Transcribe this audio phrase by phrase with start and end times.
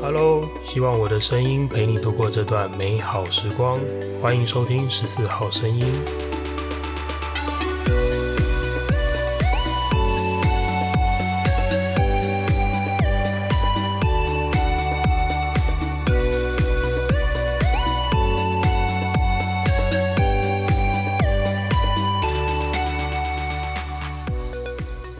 [0.00, 3.80] Hello，希望我的声音陪你度过这段美好时光。
[4.20, 5.84] 欢迎收听十四号声音。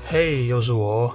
[0.07, 1.15] 嘿又是我。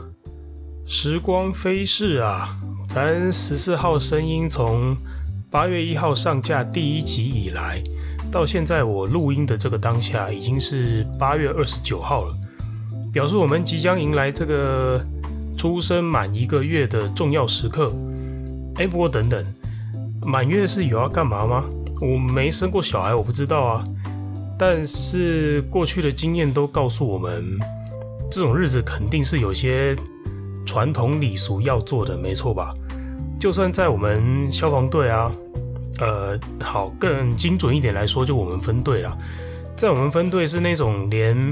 [0.85, 2.60] 时光飞逝啊！
[2.93, 4.97] 咱十四号声音从
[5.49, 7.81] 八月一号上架第一集以来，
[8.29, 12.35] 到现在我录音的这个当下，已经是八月二十九号了，
[13.13, 15.01] 表示我们即将迎来这个
[15.57, 17.95] 出生满一个月的重要时刻。
[18.75, 19.41] 哎，不过等等，
[20.25, 21.63] 满月是有要干嘛吗？
[22.01, 23.83] 我没生过小孩，我不知道啊。
[24.59, 27.57] 但是过去的经验都告诉我们，
[28.29, 29.95] 这种日子肯定是有些
[30.65, 32.73] 传统礼俗要做的，没错吧？
[33.41, 35.31] 就算在我们消防队啊，
[35.97, 39.17] 呃，好，更精准一点来说，就我们分队啦。
[39.75, 41.51] 在我们分队是那种连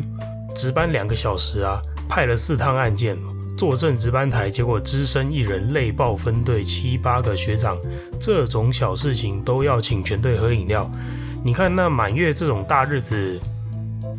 [0.53, 3.17] 值班两个小时啊，派了四趟案件，
[3.57, 7.75] 坐镇值班台，结果只身一人累爆分队七八个学长，
[8.19, 10.87] 这种小事情都要请全队喝饮料。
[11.43, 13.39] 你看那满月这种大日子，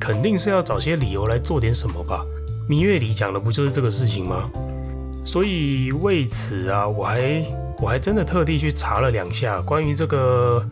[0.00, 2.26] 肯定是要找些理由来做点什么吧？
[2.68, 4.50] 芈月里讲的不就是这个事情吗？
[5.22, 7.40] 所以为此啊，我还
[7.80, 10.64] 我还真的特地去查了两下关于这个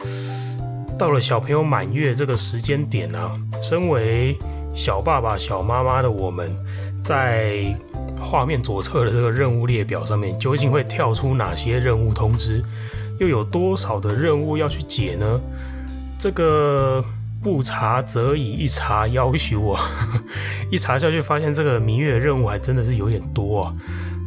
[0.98, 4.36] 到了小朋友满月这个时间点啊，身为
[4.74, 6.54] 小爸爸、小妈妈的我们，
[7.02, 7.74] 在
[8.20, 12.62] 画面左侧的这个任务列表上面，究竟会跳出哪些任务通知，
[13.18, 15.40] 又有多少的任务要去解呢？
[16.18, 17.04] 这个
[17.42, 19.78] 不查则已，一查要求我，
[20.70, 23.72] 一查下去发现这个明月的任务还真的是有点多啊。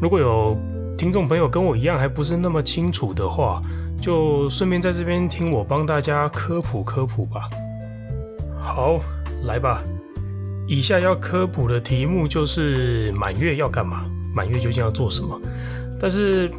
[0.02, 0.58] 如果有
[1.02, 3.59] 听众朋友跟我一样还不是那么清楚的话，
[4.00, 7.50] 就顺便在这边听我帮大家科普科普吧。
[8.62, 9.00] 好，
[9.45, 9.81] 来吧。
[10.67, 14.06] 以下要科普的题目就是满月要干嘛？
[14.31, 15.41] 满月究竟要做什么？
[16.00, 16.51] 但是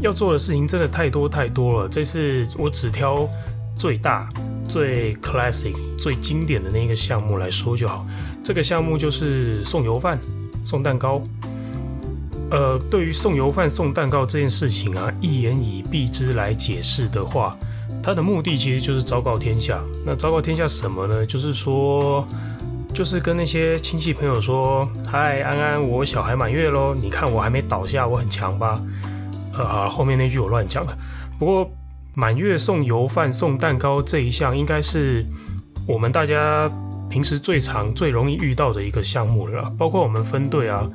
[0.00, 1.86] 要做的事情真的太多太多了。
[1.86, 3.28] 这次我只挑
[3.76, 4.26] 最大、
[4.66, 8.06] 最 classic、最经典的那个项目来说就好。
[8.42, 10.18] 这个项目就是送油饭、
[10.64, 11.22] 送蛋糕。
[12.50, 17.56] 呃，对于送油饭、送蛋糕这件事情啊，一言以蔽之来解释的话，
[18.02, 19.82] 它的目的其实就是昭告天下。
[20.04, 21.26] 那昭告天下什么呢？
[21.26, 22.26] 就是说，
[22.94, 26.94] 就是跟那些亲戚朋友说：“嗨，安安，我小孩满月喽！
[26.94, 28.80] 你看我还没倒下，我很强吧？”
[29.52, 30.96] 呃，后面那句我乱讲了。
[31.38, 31.70] 不过，
[32.14, 35.26] 满月送油饭、送蛋糕这一项，应该是
[35.86, 36.70] 我们大家
[37.10, 39.68] 平时最常、最容易遇到的一个项目了。
[39.76, 40.88] 包括我们分队啊，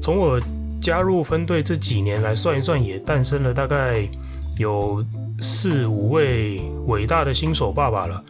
[0.00, 0.40] 从我
[0.86, 4.08] 加入分队这几年来算一算，也诞生了大概
[4.56, 5.04] 有
[5.40, 8.22] 四五位伟大的新手爸爸了，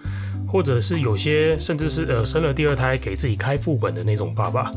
[0.48, 4.72] 或者是有些甚至是呃生了第二胎给自己开副本的那种爸爸。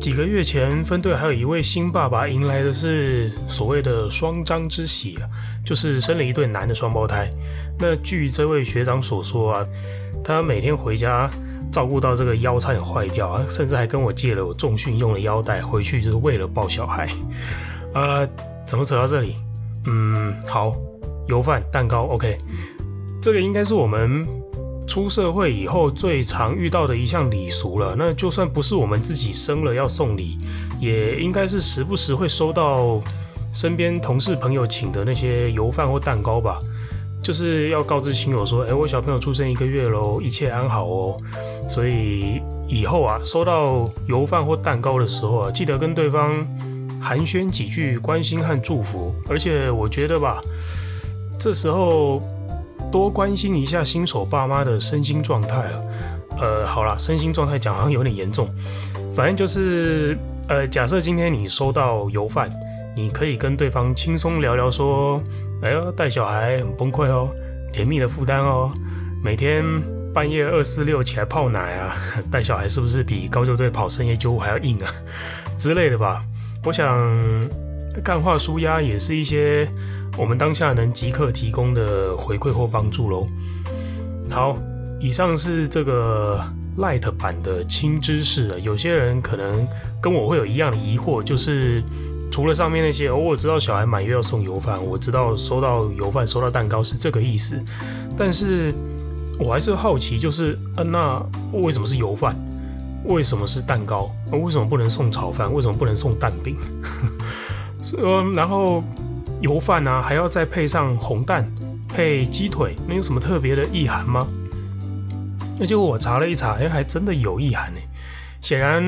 [0.00, 5.30] 几个月前，分队还有一位新爸爸迎来的是所谓的双张之喜啊，
[5.64, 7.30] 就是生了一对男的双胞胎。
[7.78, 9.66] 那据这位学长所说啊，
[10.24, 11.30] 他每天回家。
[11.76, 17.06] 照顾到这个腰差点坏掉啊，甚至还跟我借了我重训用的腰带回去，就是为了抱小孩。
[17.92, 18.26] 呃，
[18.66, 19.36] 怎么扯到这里？
[19.84, 20.74] 嗯，好，
[21.28, 22.38] 油饭蛋糕，OK，
[23.20, 24.26] 这个应该是我们
[24.86, 27.94] 出社会以后最常遇到的一项礼俗了。
[27.94, 30.38] 那就算不是我们自己生了要送礼，
[30.80, 33.02] 也应该是时不时会收到
[33.52, 36.58] 身边同事朋友请的那些油饭或蛋糕吧。
[37.26, 41.16] 就是要告知亲友说，哎，我小朋友出生一个月喽，一切安好哦。
[41.68, 46.46] 所以以后啊，收到油饭或蛋糕的时候啊，记得跟对方
[47.00, 49.12] 寒暄几句，关心和祝福。
[49.28, 50.40] 而且我觉得吧，
[51.36, 52.22] 这时候
[52.92, 55.82] 多关心一下新手爸妈的身心状态啊。
[56.40, 58.48] 呃，好啦，身心状态讲好像有点严重，
[59.12, 60.16] 反正就是，
[60.46, 62.48] 呃，假设今天你收到油饭，
[62.94, 65.20] 你可以跟对方轻松聊聊说。
[65.62, 67.30] 哎呦，带小孩很崩溃哦，
[67.72, 68.70] 甜蜜的负担哦，
[69.22, 69.64] 每天
[70.12, 71.96] 半夜二四六起来泡奶啊，
[72.30, 74.90] 带小孩是不是比高救队跑深夜救护还要硬啊
[75.56, 76.22] 之类的吧？
[76.64, 76.94] 我想
[78.04, 79.66] 干话舒压也是一些
[80.16, 83.26] 我们当下能即刻提供的回馈或帮助喽。
[84.30, 84.58] 好，
[85.00, 86.38] 以上是这个
[86.78, 89.66] light 版的轻知识啊，有些人可能
[90.02, 91.82] 跟我会有一样的疑惑，就是。
[92.36, 97.58] 除了上面那些，哦，我知道小孩满月要送油饭，我知道收到油饭、收到蛋糕是这个意思，
[98.14, 98.74] 但是
[99.38, 101.18] 我还是好奇，就是，啊，那
[101.54, 102.36] 为什么是油饭？
[103.06, 104.10] 为什么是蛋糕？
[104.32, 105.50] 为什么不能送炒饭？
[105.50, 106.58] 为什么不能送蛋饼？
[108.36, 108.84] 然后
[109.40, 111.50] 油饭啊，还要再配上红蛋
[111.88, 114.26] 配鸡腿，那有什么特别的意涵吗？
[115.58, 117.80] 那结果我查了一查，哎，还真的有意涵呢。
[118.40, 118.82] 显然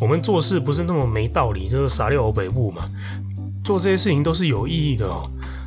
[0.00, 2.84] 我们做事不是那么没道理，就是傻六北部嘛。
[3.64, 5.22] 做这些事情都是有意义的哦。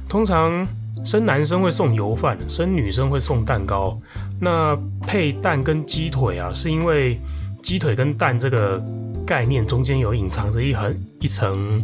[0.09, 0.67] 通常
[1.03, 3.97] 生男生会送油饭，生女生会送蛋糕。
[4.39, 4.77] 那
[5.07, 7.19] 配蛋跟鸡腿啊，是因为
[7.63, 8.83] 鸡腿跟蛋这个
[9.25, 11.81] 概念中间有隐藏着一横一层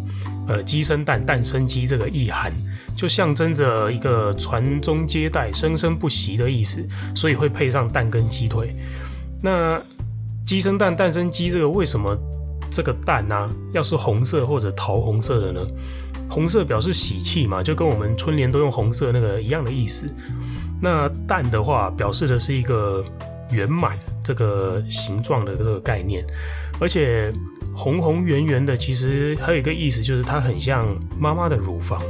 [0.48, 2.54] 呃鸡生蛋，蛋生鸡这个意涵，
[2.96, 8.76] 就象征着一个传宗接代、生生不息的意思，所以会配上蛋跟鸡腿。
[9.42, 9.82] 那
[10.46, 12.18] 鸡生蛋，蛋生鸡，这个为什么
[12.70, 15.66] 这个蛋呢、要是红色或者桃红色的呢？
[16.30, 20.08] 红色表示喜气嘛，就跟我们春联都用红色那个一样的意思。
[20.82, 23.04] 那蛋的话，表示的是一个
[23.52, 26.26] 圆满这个形状的这个概念，
[26.80, 27.32] 而且
[27.76, 30.88] 红红圆圆的，其实还有一个意思，就是它很像
[31.20, 32.02] 妈妈的乳房。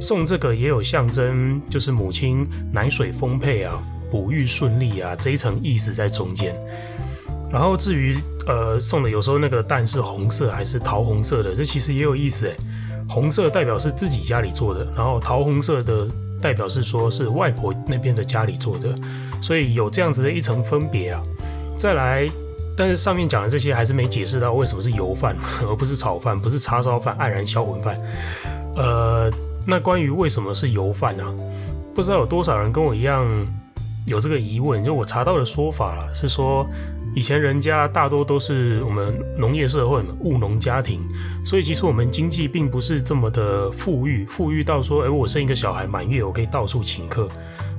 [0.00, 3.80] 送这个也有象征，就是母亲奶水丰沛啊，
[4.10, 6.52] 哺育顺利啊这一层意思在中间。
[7.52, 8.16] 然后至于
[8.46, 12.56] 呃送的有时候那个蛋是红色还是桃红色的，这其实也有意思诶。
[13.08, 16.08] 红色代表是自己家里做的，然后桃红色的
[16.40, 18.94] 代表是说是外婆那边的家里做的，
[19.42, 21.20] 所以有这样子的一层分别啊。
[21.76, 22.26] 再来，
[22.74, 27.98] 但是上面讲的这些还是没解释到为什么是油饭而不是炒饭，不是叉烧饭、黯然销魂饭。
[28.76, 29.30] 呃，
[29.66, 31.26] 那关于为什么是油饭啊？
[31.94, 33.26] 不知道有多少人跟我一样
[34.06, 34.82] 有这个疑问。
[34.82, 36.66] 就我查到的说法了，是说。
[37.14, 41.00] 以前人家大多都是我们农业社会嘛，务农家庭，
[41.44, 47.28] 所以其实我们经济并不是这么的富裕，富裕到说，哎，我生一个小孩满月，我可以到处请客。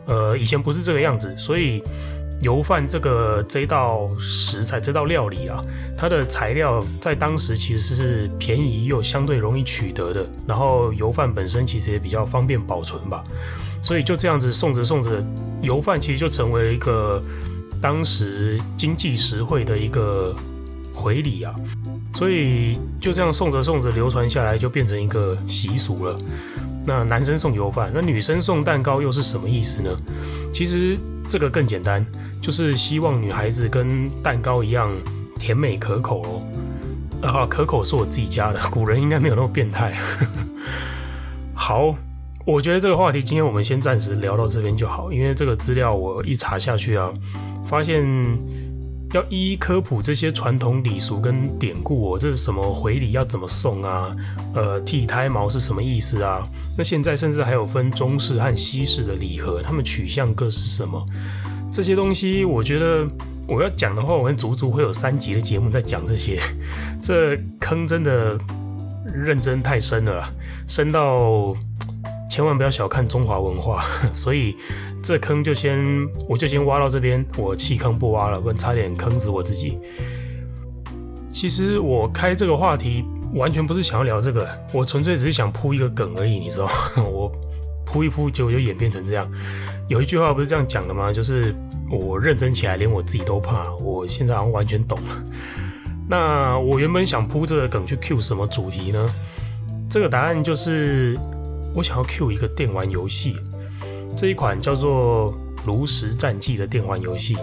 [0.06, 1.82] 呃，以前不是这个样子，所以
[2.42, 5.64] 油饭这个这道食材，这道料理啊，
[5.98, 13.24] 它的材料在当时其实是便宜又相对容易取得的，然后油饭本身其实也比较方便保存吧，
[13.82, 15.26] 所以就这样子送着送着，
[15.62, 17.24] 油饭其实就成为了一个。
[17.84, 20.34] 当时经济实惠的一个
[20.94, 21.54] 回礼啊，
[22.14, 26.18] 所以就这样送着送着流传下来，就变成一个习俗了。
[26.86, 29.90] 那男生送油饭，那女生送蛋糕又是什么意思呢？
[30.54, 30.98] 其实
[31.28, 32.06] 这个更简单，
[32.42, 34.90] 就是希望女孩子跟蛋糕一样
[35.38, 36.42] 甜美可口哦。
[37.22, 39.94] 啊，可口是我自己加的，古人应该没有那么变态。
[41.54, 41.94] 好，
[42.46, 47.12] 我觉得这个话题今天我们先暂时聊到这边就好，因为这个资料我一查下去啊。
[47.66, 48.04] 发现
[49.14, 54.16] 要一一科普这些传统礼俗跟典故哦，这是什么回礼要怎么送啊？
[54.56, 56.44] 呃，剃胎毛是什么意思啊？
[56.78, 61.06] 那现在甚至还有分中式和西式的礼盒，他们取向各是什么？
[61.72, 63.08] 这些东西，我觉得
[63.48, 66.40] 我要讲的话，我们足足会有三集的节目在讲这些。
[67.02, 68.38] 这坑真的
[69.14, 70.28] 认真太深了，
[70.68, 71.56] 深到。
[72.30, 73.84] 千万不要小看中华文化，
[74.14, 74.56] 所以
[75.04, 75.78] 这坑就先
[76.28, 79.78] 我就先挖到这边，我弃坑不挖了，不然差点坑死我自己。
[81.32, 83.04] 其实我开这个话题
[83.34, 87.04] 完全不是想要聊这个，我纯粹只是想铺一个梗而已，你知道吗？
[87.06, 87.32] 我
[87.86, 89.30] 铺一铺，结果就演变成这样。
[89.88, 91.12] 有一句话不是这样讲的吗？
[91.14, 91.54] 就是
[91.92, 93.72] 我认真起来，连我自己都怕。
[93.76, 95.24] 我现在好像完全懂了。
[96.08, 99.10] 那我原本想铺这个梗去 Q 什么主题呢？
[99.90, 101.16] 这个答案就是。
[101.74, 103.36] 我想要 cue 一个电玩游戏，
[104.16, 105.34] 这一款叫做
[105.66, 107.36] 《炉石战记》的电玩游戏。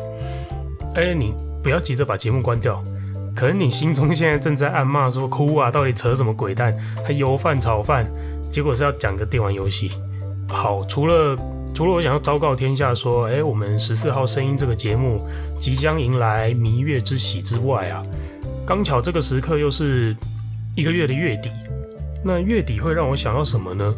[0.94, 2.82] 哎，你不要急着把节目关掉，
[3.34, 6.74] 可能你心中现在正在暗骂说：“哭啊，到底扯什么鬼蛋？
[7.04, 8.10] 还油饭炒饭，
[8.48, 9.90] 结果是要讲个电玩游戏。”
[10.48, 11.36] 好，除了
[11.72, 15.24] 除了我想要昭告天下说：“哎，我们十四号声音这个节目
[15.58, 18.02] 即将迎来弥月之喜之外啊，
[18.66, 20.16] 刚巧这个时刻又是
[20.76, 21.50] 一个月的月底，
[22.24, 23.94] 那月底会让我想到什么呢？”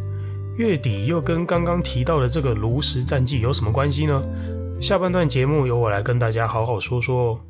[0.56, 4.23] 月底又跟刚刚提到的这个炉石战记有什么关系呢？
[4.78, 7.40] 下半段节目由我来跟大家好好说说哦。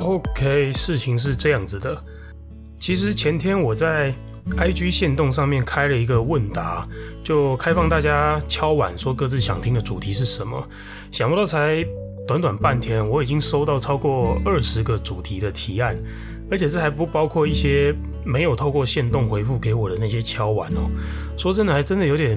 [0.00, 2.02] OK，事情是这样子的，
[2.80, 4.12] 其实前天我在。
[4.50, 6.86] IG 线动上面开了一个问答，
[7.22, 10.60] 就开放大家敲碗说各自想听的主题是什么。
[11.10, 11.84] 想不到才
[12.26, 15.96] 短短半天，我已经收到超过二十个主题的提案，
[16.50, 17.94] 而且这还不包括一些
[18.24, 20.90] 没有透过限动回复给我的那些敲碗哦。
[21.36, 22.36] 说真的，还真的有点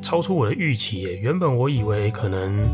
[0.00, 1.16] 超出我的预期耶。
[1.16, 2.64] 原本我以为可能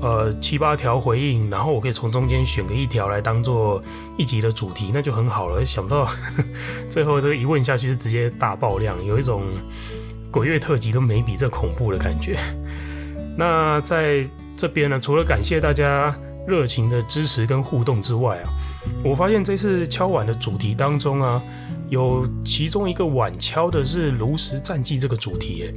[0.00, 3.82] 呃七八条回应，然后我可以从中间选个一条来当做
[4.16, 5.64] 一集的主题，那就很好了。
[5.64, 6.08] 想不到
[6.88, 9.44] 最后这一问下去是直接大爆量，有一种
[10.30, 12.38] 鬼月特辑都没比这恐怖的感觉。
[13.36, 14.26] 那在
[14.56, 16.14] 这边呢，除了感谢大家
[16.46, 18.48] 热情的支持跟互动之外啊，
[19.04, 21.42] 我发现这次敲碗的主题当中啊，
[21.88, 25.74] 有其中一个碗敲的是炉石战记这个主题，诶，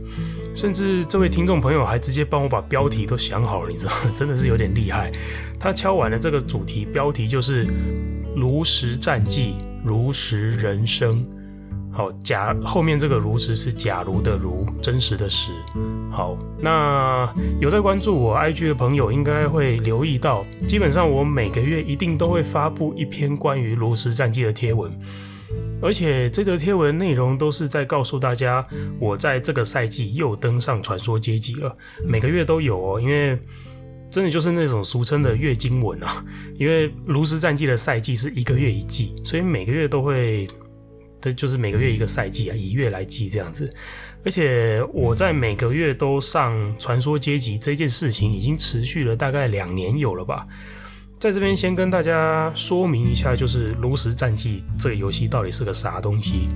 [0.55, 4.12] 甚至这位听众朋友还直接帮我把标题都想好了，你知道吗？
[4.15, 5.12] 真的是有点厉害。
[5.60, 7.65] 他敲碗的这个主题标题就是
[8.36, 9.55] 炉石战记，
[9.86, 11.25] 炉石人生。
[11.96, 15.52] 好，假后面这个炉石是假如的如，真实的实。
[16.12, 24.92] 好，那有在关注我 IG 的朋友应该会留意到，基本上我每个月一定都会发布一篇关于炉石战记的贴文，
[25.84, 28.66] 而且这则贴文内容都是在告诉大家，
[29.00, 31.72] 我在这个赛季又登上传说阶级了。
[32.04, 33.40] 每个月都有哦，因为
[34.10, 40.48] 真的就是那种俗称的月经文啊，因为炉石战记的赛季是一个月一季，所以每个月都会。
[41.24, 43.65] 这就是每个月一个赛季啊，以月来计这样子。
[44.25, 50.46] 而且我在每个月都上传说阶级这件事情，已经持续了大概两年有了吧。
[51.18, 56.50] 在这边先跟大家说明一下，就是炉石战记这个游戏到底是个啥东西。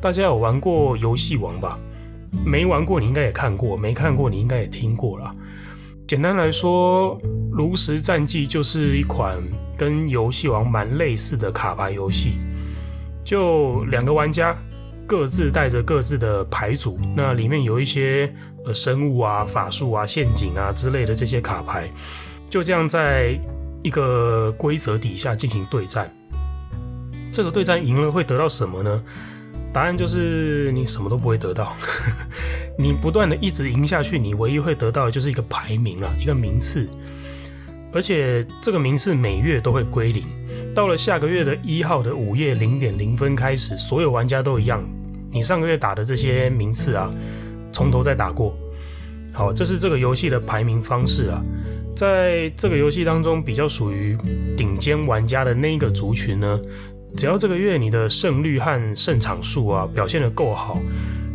[0.00, 1.76] 大家有玩过游戏王吧？
[2.44, 5.34] 没玩过你应该也看过，没看过你应该也听过了。
[6.06, 7.20] 简单来说，
[7.50, 9.42] 炉石战记就是一款
[9.76, 12.34] 跟游戏王蛮类似的卡牌游戏。
[13.26, 14.56] 就两个玩家
[15.04, 18.32] 各自带着各自的牌组，那里面有一些
[18.64, 21.90] 呃生物啊、法术啊、陷阱啊之类的这些卡牌，
[22.48, 23.36] 就这样在
[23.82, 26.10] 一个规则底下进行对战。
[27.32, 29.02] 这个对战赢了会得到什么呢？
[29.72, 31.76] 答案就是你什么都不会得到。
[32.78, 36.88] 你不断的一直赢下去，你唯一会得到的就是一个排名了，一个名次。
[37.92, 40.24] 而且这个名次每月都会归零，
[40.74, 44.82] 到了下个月的一号的午夜零点零分开始，所有玩家都一样，
[45.30, 47.10] 你上个月打的这些名次啊，
[47.72, 48.56] 从头再打过。
[49.32, 51.42] 好，这是这个游戏的排名方式啊，
[51.94, 54.16] 在这个游戏当中比较属于
[54.56, 56.60] 顶尖玩家的那一个族群呢，
[57.16, 60.78] 只要这个月你的胜率和胜场数啊表现得够好，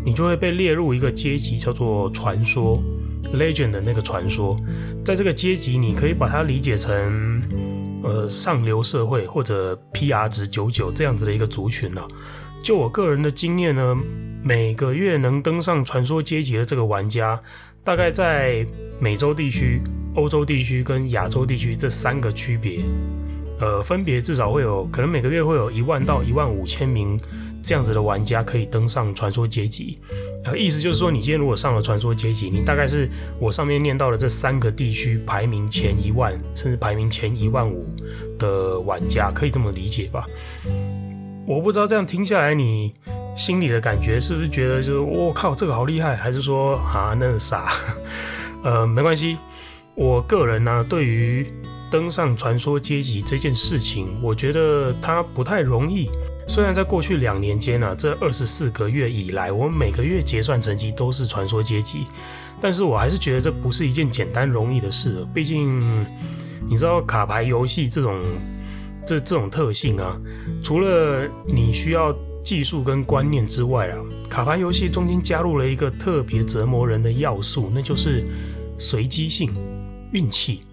[0.04, 2.82] 你就会被列入一个阶级，叫做传说。
[3.34, 4.58] Legend 的那个传说，
[5.06, 7.42] 在这个阶级，你可以把它理解成，
[8.03, 12.08] 呃，上流社会或者 PR 值九九这样子的一个族群了。
[12.63, 13.98] 就我个人的经验呢，
[14.43, 17.41] 每个月能登上传说阶级的这个玩家，
[17.84, 18.65] 大概在
[19.00, 19.81] 美洲地区、
[20.15, 22.81] 欧洲地区跟亚洲地区这三个区别，
[23.60, 27.20] 呃，分别至少会有可能每个月会有一万到一万五千名。
[27.63, 30.00] 这样子的玩家可以登上传说阶级，
[30.46, 37.86] 呃，意思就是说，你今天如果上了传说阶级，你大概是我上面念到的这三个地区排名前一万，甚至排名前一万五
[38.39, 40.25] 的玩家，可以这么理解吧？
[41.48, 42.91] 我不知道这样听下来，你
[43.36, 47.72] 心里的感觉是不是觉得就是我靠，这个好厉害，还是说啊，那个傻？
[48.63, 49.38] 呃，没关系，
[49.96, 51.46] 我个人呢，对于
[51.91, 56.10] 登上传说阶级这件事情，我觉得它不太容易。
[56.51, 62.05] 虽然在过去两年间呢、啊，这二十四个月以来，我每个月结算成绩都是传说阶级，
[62.60, 65.25] 但是我还是觉得这不是一件简单容易的事。
[65.34, 65.79] 毕竟，
[66.67, 68.22] 你知道卡牌游戏这种
[69.05, 70.20] 这这种特性啊，
[70.62, 73.98] 除了你需要技术跟观念之外啊，
[74.29, 78.25] 卡牌游戏中间加入了一个特别折磨人的要素，那就是
[78.77, 79.53] 随机性、
[80.12, 80.63] 运气。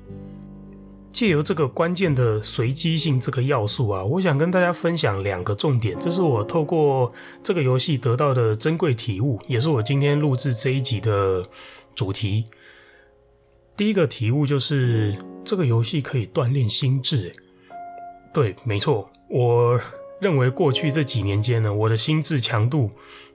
[1.19, 11.43] 借由这个关键的随机性这个要素啊，我想跟大家分享两个重点，这是我透过这个游戏得到的珍贵体悟，也是我今天录制这一集的
[11.93, 12.45] 主题。
[13.77, 17.33] 第一个体悟就是这个游戏可以锻炼心智。
[18.33, 19.81] 对，没错，我
[20.21, 22.89] 认为过去这几年间呢，我的心智强度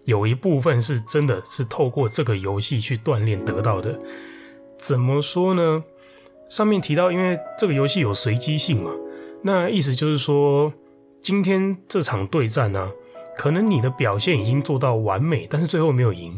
[0.06, 4.00] 有一部分是真的是透过这个游戏去锻炼得到的。
[4.78, 5.84] 怎么说呢？
[6.54, 8.92] 上面提到，因为这个游戏有随机性嘛，
[9.42, 10.72] 那意思就是说，
[11.20, 12.92] 今天这场对战呢、
[13.36, 16.32] 可能你的表现已经做到完美，但是最后没有赢；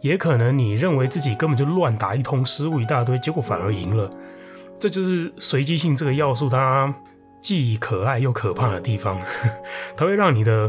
[0.00, 4.10] 也可能你认为自己根本就乱打一通，失误一大堆，结果反而赢了。
[4.80, 6.92] 这就是随机性这个要素，它
[7.40, 9.20] 既可爱又可怕的地方。
[9.96, 10.68] 它会让你的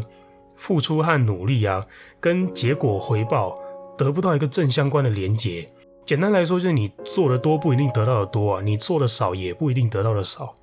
[0.55, 1.83] 付出和努力啊，
[2.19, 3.55] 跟结果回报
[3.97, 5.67] 得不到一个正相关的连结。
[6.05, 10.53] 简单来说，就是你做的多不一定得到的多啊，你做的少也不一定得到的少。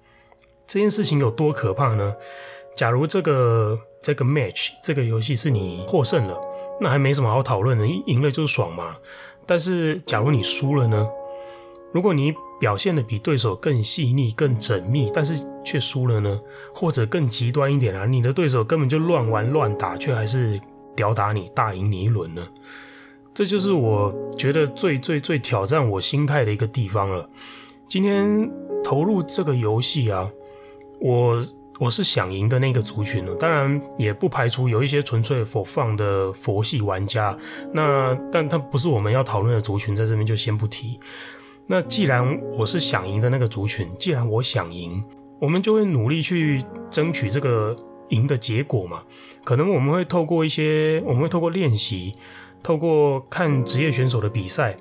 [0.67, 2.15] 这件事情有多可怕呢？
[2.77, 6.41] 假如这个这个 match 这个游戏是你获胜了，
[6.81, 8.97] 那还没什么好讨论的，赢了就是爽嘛。
[9.47, 11.07] 但是假如你输了呢？
[11.93, 16.41] 如果你表现得比对手更细腻、更缜密，但是却输了呢？
[16.73, 20.61] 或者更极端一点啊，你的对手根本就乱玩乱打，却还是
[20.95, 22.47] 吊打你、大赢你一轮呢？
[23.33, 27.29] 这就是我觉得最最最挑战我心态的一个地方了。
[27.87, 28.51] 今天
[28.85, 30.31] 投入这个游戏啊，
[31.01, 31.43] 我
[31.79, 33.35] 我是想赢的那个族群了。
[33.37, 37.37] 当然也不排除有一些纯粹佛放的佛系玩家，
[37.73, 41.01] 那但他不是我们要讨论的族群，在这边就先不提。
[41.67, 45.03] 那既然我是想赢的那个族群，既然我想赢，
[45.41, 47.75] 我们就会努力去争取这个
[48.09, 49.03] 赢的结果嘛。
[49.45, 52.13] 可能我们会透过一些，我们会透过练习，
[52.63, 54.77] 透过看职业选手的比赛，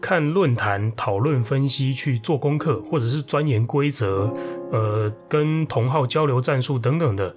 [0.00, 4.34] 看论坛讨论分析去做功课，或者是钻研规则，
[4.70, 7.34] 呃，跟同好交流战术等等的，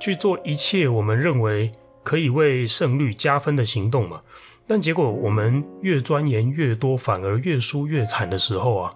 [0.00, 4.20] 去做一切我们认为可以为胜率加分的行动嘛。
[4.68, 8.90] 但结果我们越钻研越多，反而越输越惨的时候啊，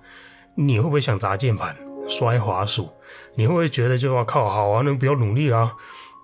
[0.54, 1.76] 你会不会想砸键盘、
[2.08, 2.88] 摔滑鼠？
[3.36, 5.76] 你会不会觉得就要靠好啊，那不要努力啦，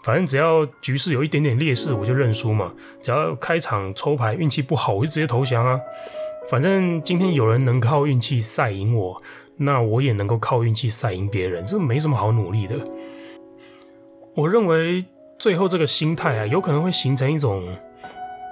[0.07, 2.73] 反正只要局势有一点点劣势，我就认输嘛。
[3.03, 5.81] 只要开场抽牌运气不好，我就直接投降啊。
[6.49, 9.21] 反正今天有人能靠运气赛赢我，
[9.57, 12.77] 那我也能够靠运气赛赢别人，这没什么好努力的。
[14.37, 15.05] 我认为
[15.37, 17.77] 最后这个心态啊，有可能会形成一种。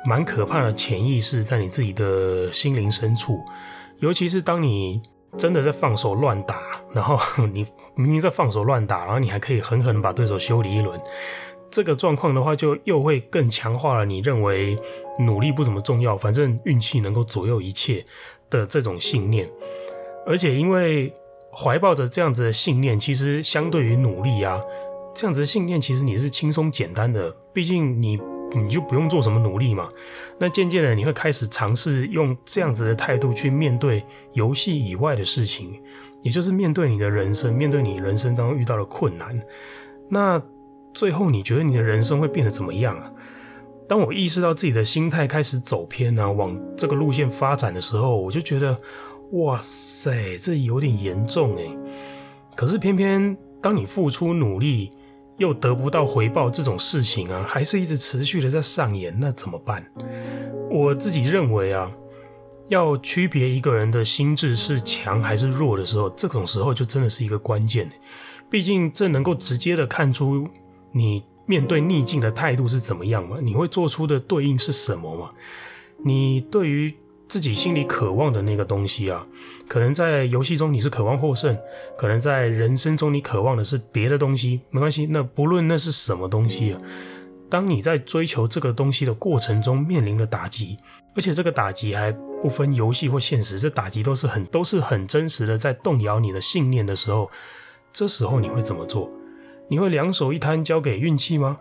[0.06, 3.40] 蛮可怕的潜意识在你自己的心灵深处，
[4.00, 5.00] 尤其是当你
[5.36, 6.62] 真的在放手乱打，
[6.92, 7.18] 然后
[7.52, 10.98] 你明明在放手乱打，然后你还可以狠狠把对手修理一轮，
[11.70, 14.78] 这个状况的话，就又会更强化了你认为
[15.20, 18.04] 努力不怎么重要，反正运气能够左右一切
[18.48, 19.48] 的这种信念。
[20.26, 21.12] 而且因为
[21.52, 24.60] 怀抱着这样子的信念，其实相对于努力啊，
[25.14, 28.18] 这样子的信念其实你是轻松简单的，毕竟你。
[28.52, 29.88] 你就不用做什么努力嘛。
[30.38, 35.80] 那渐渐的，你会开始尝试用这样子的态度去面对游戏以外的事情，
[36.22, 39.34] 也就是面对你的人生，面对你人生当中遇到的困难。
[40.08, 40.42] 那
[40.92, 43.10] 最后，你觉得你的人生会变得怎么样啊？
[43.88, 48.76] 当我意识到自己的心态开始走偏啊，往这个路线发展的时候，我就觉得，
[49.32, 51.76] 哇塞，这有点严重诶。
[52.56, 54.88] 可是偏偏当你付出努力，
[55.38, 59.84] 又得不到回报这种事情啊，还是一直持续的在上演，那怎么办？
[60.70, 61.90] 我自己认为啊，
[62.68, 67.90] 要区别一个人的心智是强还是弱的时候，这种时候就真的是一个关键。
[68.50, 70.46] 毕竟这能够直接的看出
[70.92, 75.28] 你面对逆境的态度是怎么样嘛，你会做出的对应是什么嘛？
[76.04, 76.94] 你对于
[77.26, 79.26] 自己心里渴望的那个东西啊，
[79.68, 81.58] 可能在游戏中你是渴望获胜，
[81.96, 85.06] 可能在人生中你渴望的是别的东西，没关系。
[85.06, 86.80] 那不论那是什么东西啊，
[87.48, 90.76] 当你在追求这个东西的过程中面临了打击，
[91.14, 97.30] 而且这个打击还不分游戏或现实，这打击都是很都是很真实的，在动摇你的信念的时候，
[97.92, 99.10] 这时候你会怎么做？
[99.68, 101.56] 你会两手一摊交给运气吗？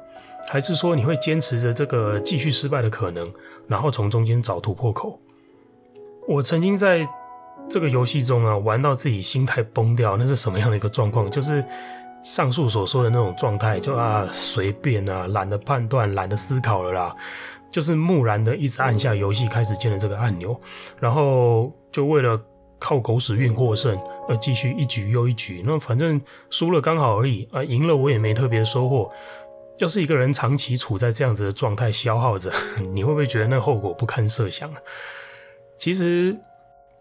[0.49, 3.31] 还是说你会坚持着这个继续失败的可能，
[3.65, 5.17] 然后从中间找突破口？
[6.27, 7.05] 我曾经在
[7.69, 11.29] 这个游戏中啊，玩到自己心态崩掉，那是什么样的一个状况？
[11.31, 11.63] 就是
[12.23, 17.15] 上述所说的那种状态，就啊随便啊，懒得判断，懒得思考了啦，
[17.71, 20.59] 就是木然的一直按下游戏开始键的这个按钮，
[20.99, 22.39] 然后就为了
[22.79, 23.97] 靠狗屎运获胜
[24.29, 25.63] 而继续一局又一局。
[25.65, 29.09] 那反正输了刚好而已啊，赢了我也没特别收获。
[29.79, 32.51] 要是一个人长期处在这样子的状态消耗着，
[32.93, 34.71] 你会不会觉得那后果不堪设想？
[35.77, 36.37] 其实，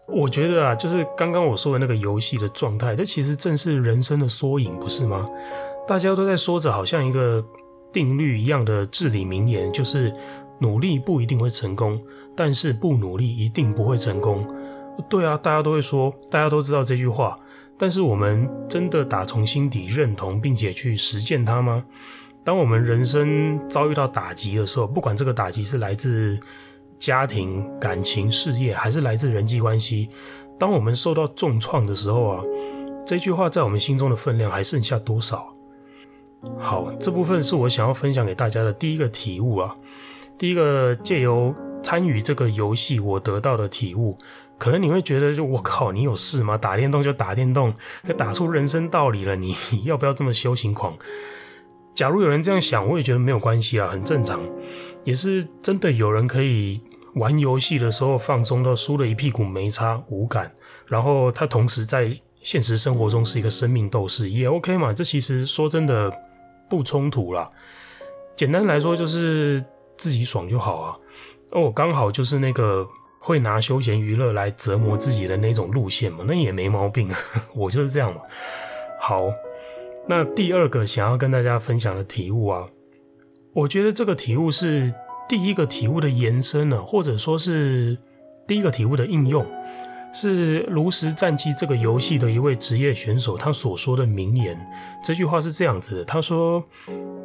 [0.07, 5.25] 我觉得啊，就是刚刚我说的那个游戏的状态，这其实正是人生的缩影，不是吗？
[5.87, 7.43] 大家都在说着好像一个
[7.91, 10.13] 定律一样的至理名言，就是
[10.59, 11.99] 努力不一定会成功，
[12.35, 14.45] 但是不努力一定不会成功。
[15.09, 17.39] 对啊，大家都会说，大家都知道这句话，
[17.77, 21.83] 但是我们真的打从心底认同并且去实践它吗？
[22.43, 26.37] 当我们人生遭遇到打击的时候，不管这个打击是来自……
[27.03, 30.07] 家庭、感情、事业，还是来自人际关系。
[30.57, 32.41] 当我们受到重创的时候啊，
[33.05, 35.51] 这句话在我们心中的分量还剩下多少？
[36.57, 39.75] 好，这部分是我想要分享给大家的第一个体悟啊。
[40.37, 44.17] 第一个借由参与这个游戏，我得到的体悟，
[44.57, 46.57] 可能你会觉得，就我靠，你有事吗？
[46.57, 47.73] 打电动就打电动，
[48.17, 50.97] 打出人生道理了，你要不要这么修行狂？
[51.93, 54.39] 假如有人这样想，我也觉得没有关系啊，很正常，
[55.03, 56.79] 也是真的有人可以。
[57.15, 60.51] 玩游戏的时候放松到输了一屁股没差无感，
[60.87, 64.91] 然后他同时在现实生活中是一个生命斗士也 OK 嘛？
[64.91, 66.11] 这其实说真的
[66.69, 67.49] 不冲突啦。
[68.35, 69.63] 简单来说就是
[69.95, 70.97] 自己爽就好啊。
[71.51, 72.85] 哦，刚好就是那个
[73.19, 77.17] 会拿休闲娱乐来折磨自己的那种路线嘛，那也没毛病啊，
[77.53, 78.21] 我就是这样嘛。
[78.99, 79.25] 好，
[80.07, 82.65] 那第二个想要跟大家分享的体悟啊，
[83.53, 84.91] 我觉得这个体悟是
[85.27, 87.97] 第一个体悟的延伸呢，或者说是
[88.45, 89.45] 第一个体悟的应用，
[90.13, 94.59] 是《炉石战记》这个游戏的一位职业选手他所说的名言。
[95.03, 96.63] 这句话是这样子的，他说：“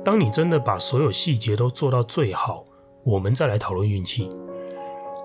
[0.05, 2.65] 当你真的把所有细节都做到最好，
[3.05, 4.31] 我们再来讨论运气。”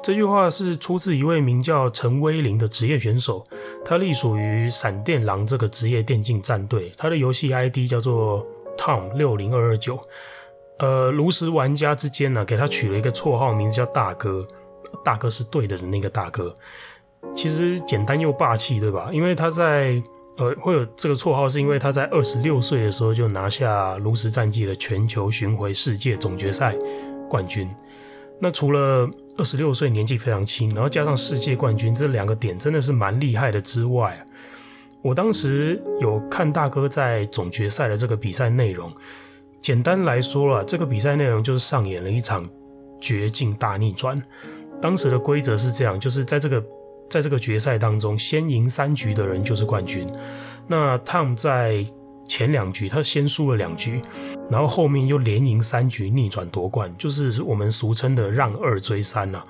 [0.04, 3.48] 这句话是出自一位名叫陈威霖的职业选手，
[3.86, 8.46] 他隶属于闪电狼这个职业电竞战队，他的游戏 ID 叫做
[8.78, 9.98] Tom 六零二二九。
[10.80, 14.46] 呃，炉石玩家之间呢，给他取了一个绰号，名字叫大哥，
[15.04, 16.56] 大哥是对的那个大哥。
[17.34, 19.10] 其实简单又霸气，对吧？
[19.14, 20.02] 因为他在
[20.38, 26.76] 呃会有这个绰号，是因为他在二十六岁的时候就拿下炉石战记的全球巡回世界总决赛
[27.30, 27.70] 冠军。
[28.42, 29.08] 那除了
[29.38, 34.26] 二十六岁年纪非常轻，然后加上世界冠军这两个点真的是蛮厉害的之外，
[35.02, 38.92] 我当时有看大哥在总决赛的这个比赛内容。
[39.64, 42.48] 简单来说啦，这个比赛内容就是上演了一场
[43.00, 44.22] 绝境大逆转。
[44.82, 46.62] 当时的规则是这样，就是在这个
[47.10, 50.06] 在这个决赛当中，先赢三局的人就是冠军。
[50.68, 51.86] 那 Tom 在
[52.28, 54.02] 前两局他先输了两局。
[54.52, 59.44] 然后后面又连赢三局逆转夺冠，就是我们俗称的让二追三呐、啊。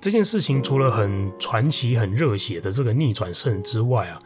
[0.00, 4.18] 这件事情除了很传奇、很热血的这个逆转胜之外啊，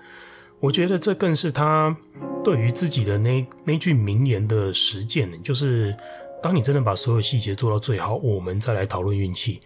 [0.64, 1.94] 我觉得这更是他
[2.42, 5.94] 对于自己的那那句名言的实践，就是
[6.42, 9.60] 当你真的把所有细节做到最好，我们再来讨论运气。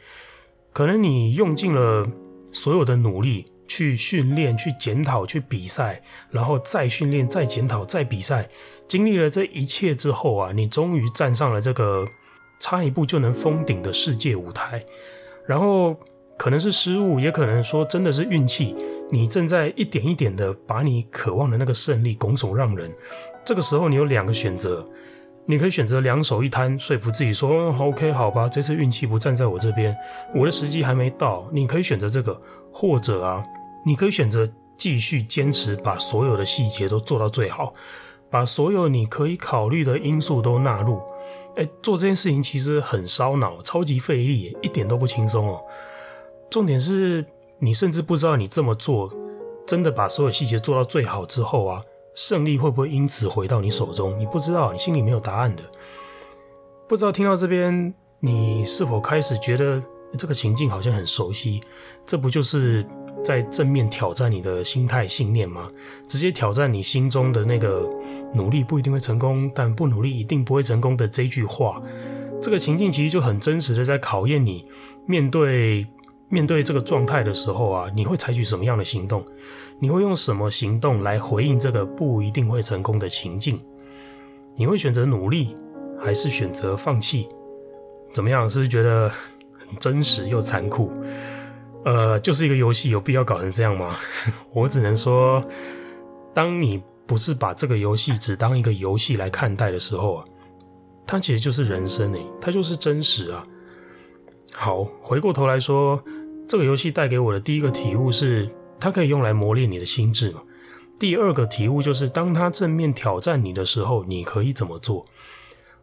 [0.72, 2.04] 可能你用尽了
[2.52, 3.46] 所有的努力。
[3.70, 8.48] 去训练、去检讨、去比赛，然后再训练、再检讨、再比赛。
[8.88, 12.06] 经历了这一切之后啊，你终于站上了这个
[12.58, 14.82] 差一步就能封顶的世界舞台。
[15.46, 15.94] 然后
[16.38, 18.74] 可能是失误，也可能说真的是运气。
[19.10, 22.92] 你正在一点一点的把你渴望的那个胜利拱手让人。
[23.44, 24.86] 这个时候，你有两个选择：
[25.46, 29.96] 你可以选择两手一摊，说服自己说：“OK，好吧，这次运气不站在我这边，
[30.34, 32.38] 我的时机还没到。”你可以选择这个，
[32.72, 33.42] 或者啊。
[33.86, 37.72] 你可以选择继续坚持，把所有的细节都做到最好，
[38.28, 41.00] 把所有你可以考虑的因素都纳入。
[41.56, 45.60] 哎，做这件事情其实很烧脑，超级费力，一点都不轻松哦。
[46.50, 47.24] 重点是
[47.58, 49.12] 你甚至不知道你这么做，
[49.66, 51.82] 真的把所有细节做到最好之后啊，
[52.14, 54.18] 胜利会不会因此回到你手中？
[54.18, 55.62] 你不知道，你心里没有答案的。
[56.88, 59.82] 不知道听到这边，你是否开始觉得
[60.16, 61.60] 这个情境好像很熟悉？
[62.04, 62.86] 这不就是？
[63.24, 65.66] 在正面挑战你的心态信念吗？
[66.08, 67.90] 直接挑战你心中的那个
[68.32, 71.82] 努力不一定会成功，但不努力一定不会成功的这句话。
[72.40, 74.64] 这个情境其实就很真实的在考验你
[75.04, 75.84] 面对
[76.28, 79.24] 面对这个状态的时候啊，你会采取什么样的行动？
[79.80, 83.60] 你会用什么行动来回应这个不一定会成功的情境？
[84.56, 85.56] 你会选择努力，
[86.00, 87.26] 还是选择放弃？
[88.12, 88.48] 怎么样？
[88.50, 89.08] 是不是觉得
[89.58, 90.92] 很真实又残酷？
[91.84, 93.96] 呃，就是一个游戏，有必要搞成这样吗？
[94.52, 95.42] 我只能说，
[96.34, 100.24] 当你不是把这个游戏只当一个游戏来看待的时候啊，
[101.06, 103.46] 它其实就是人生诶，它就是真实啊。
[104.54, 106.02] 好，回过头来说，
[106.48, 108.48] 这个游戏带给我的第一个体悟是，
[108.80, 110.40] 它可以用来磨练你的心智嘛。
[110.98, 115.04] 第二个体悟就是，当它正面挑战你的时候，你可以怎么做？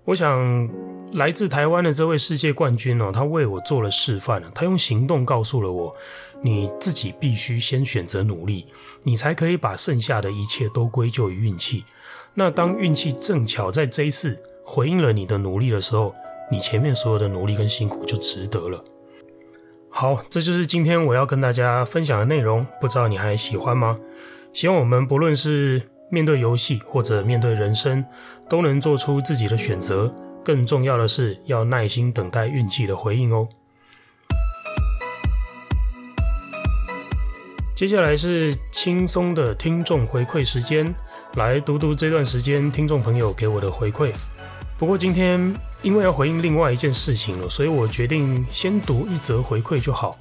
[0.06, 0.70] 我想，
[1.14, 5.96] 来自台湾的这位世界冠军哦，他为我做了示范，他用行动告诉了我，
[6.42, 8.66] 你自己必须先选择努力，
[9.04, 11.86] 你才可以把剩下的一切都归咎于运气。
[12.34, 16.14] 那当运气正巧在这一次回应了你的努力的时候，
[16.52, 18.84] 你前面所有的努力跟辛苦就值得了。
[19.98, 23.96] 好，这就是今天我要跟大家分享的内容，不知道你还喜欢吗？
[24.52, 28.04] 希望我们不论是面对游戏或者面对人生，
[28.50, 30.14] 都能做出自己的选择。
[30.44, 33.48] 更重要的是，要耐心等待运气的回应哦。
[37.74, 40.94] 接下来是轻松的听众回馈时间，
[41.36, 44.12] 来读读这段时间听众朋友给我的回馈。
[44.78, 45.54] 不过今天
[45.86, 50.18] 因为要回应另外一件事情了，所以我决定先读一则回馈就好。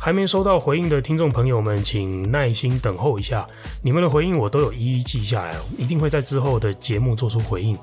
[0.00, 3.46] 还没收到回应的听众朋友们，请耐心等候一下。
[3.82, 7.78] 你们的回应我都有一一记下来，一定会在之后的节目做出回应。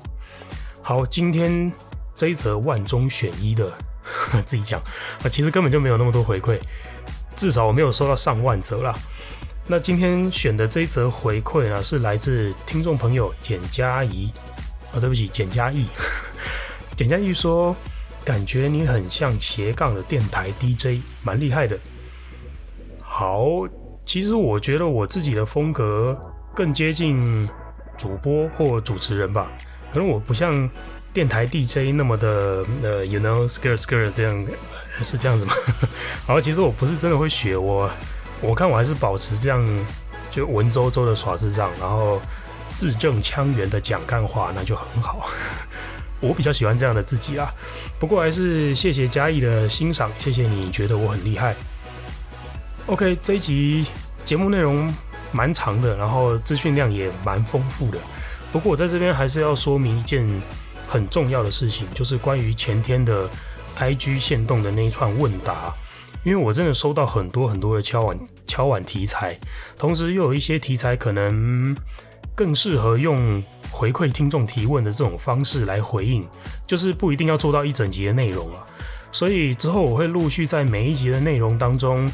[0.82, 1.70] 好，今天
[2.12, 3.72] 这一则万中选一的，
[4.44, 4.80] 自己讲
[5.22, 6.58] 啊，其实根本就没有那么多回馈，
[7.36, 8.92] 至少我没有收到上万则啦。
[9.68, 14.28] 那今天选的这一则回馈呢，是来自听众朋友简嘉怡
[14.92, 15.86] 啊，对不起，简嘉义。
[17.02, 17.74] 简嘉义说，
[18.24, 21.76] 感觉你很像斜杠的电台 DJ，蛮厉害的。
[23.00, 23.44] 好，
[24.04, 26.16] 其实我觉得我自己的风格
[26.54, 27.48] 更接近
[27.98, 29.50] 主播或主持人吧，
[29.92, 30.70] 可能我不像
[31.12, 34.46] 电台 DJ 那么的呃，you know skirt skirt 这样，
[35.02, 35.52] 是这样子吗？
[36.24, 37.90] 好，其实我不是真的会学，我
[38.40, 39.66] 我看我还是保持这样，
[40.30, 42.22] 就文绉绉的耍智障，然后
[42.72, 45.28] 字正腔圆的讲干话，那就很好。
[46.22, 47.52] 我比较喜欢这样的自己啦。
[47.98, 51.54] 不过还是谢谢嘉义的欣赏，谢谢你觉得我很厉害。
[52.86, 53.84] OK，这一集
[54.24, 54.90] 节目内容
[55.32, 57.98] 蛮长的，然后资讯量也蛮丰富的。
[58.50, 60.26] 不过我在这边还是要说明一件
[60.88, 63.28] 很重要的事情，就是关于前天的
[63.78, 65.74] IG 限动的那一串问答，
[66.22, 69.38] 因为我真的收到很多很多的敲碗敲碗题材，
[69.78, 71.74] 同时又有一些题材可能
[72.34, 76.24] 更适合用回馈听众提问的这种方式来回应，
[76.66, 78.64] 就是不一定要做到一整集的内容啊。
[79.10, 82.08] 所以之后我会陆续在每一集的内容当中。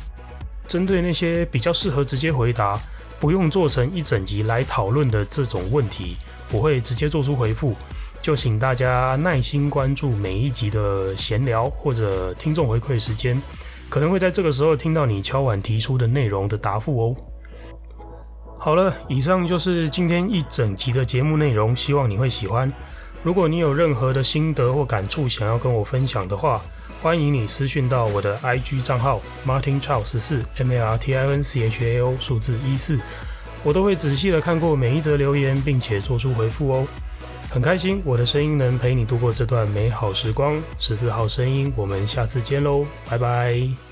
[0.66, 2.78] 针对那些比较适合直接回答，
[3.18, 6.18] 不用做成一整集来讨论的这种问题，
[6.52, 7.74] 我会直接做出回复。
[8.20, 13.40] 就请大家耐心关注每一集的闲聊或者听众回馈时间，
[13.88, 17.16] 可能会在这个时候听到你敲碗提出的内容的答复哦。
[18.58, 22.70] 好了，以上就是今天一整集的节目内容，希望你会喜欢。
[23.22, 26.60] 如果你有任何的心得或感触想要跟我分享的话，
[27.00, 32.16] 欢迎你私讯到我的 IG 账号 Martin Chao 十四 M A R T I N C H A O
[32.20, 32.98] 数字一四，
[33.62, 36.86] 我都会仔细的看过每一则留言，并且做出回复哦。
[37.50, 40.60] 很开心我的声音能陪你度过这段美好时光。
[40.78, 43.87] 十四号声音，我们下次见喽，拜拜。